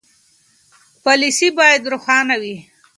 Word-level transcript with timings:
پالیسي 1.03 1.47
باید 1.57 1.81
روښانه 1.91 2.35
وي. 2.41 2.55